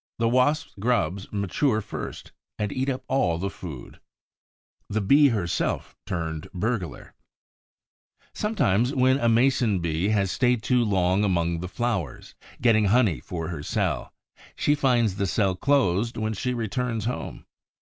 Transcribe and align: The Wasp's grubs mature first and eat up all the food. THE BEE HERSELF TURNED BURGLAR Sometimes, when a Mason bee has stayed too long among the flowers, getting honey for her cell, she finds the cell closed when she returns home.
The 0.17 0.27
Wasp's 0.29 0.73
grubs 0.79 1.31
mature 1.31 1.79
first 1.79 2.31
and 2.57 2.71
eat 2.71 2.89
up 2.89 3.03
all 3.07 3.37
the 3.37 3.51
food. 3.51 3.99
THE 4.89 4.99
BEE 4.99 5.27
HERSELF 5.27 5.95
TURNED 6.07 6.47
BURGLAR 6.55 7.13
Sometimes, 8.33 8.95
when 8.95 9.19
a 9.19 9.29
Mason 9.29 9.77
bee 9.79 10.07
has 10.09 10.31
stayed 10.31 10.63
too 10.63 10.83
long 10.83 11.23
among 11.23 11.59
the 11.59 11.69
flowers, 11.69 12.33
getting 12.59 12.85
honey 12.85 13.19
for 13.19 13.49
her 13.49 13.61
cell, 13.61 14.11
she 14.55 14.73
finds 14.73 15.17
the 15.17 15.27
cell 15.27 15.53
closed 15.55 16.17
when 16.17 16.33
she 16.33 16.51
returns 16.55 17.05
home. 17.05 17.45